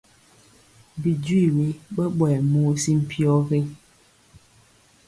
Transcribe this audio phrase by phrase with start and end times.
[1.01, 1.65] Bi jwi we
[1.95, 3.59] ɓɔɓɔyɛ muu si mpyɔ gé?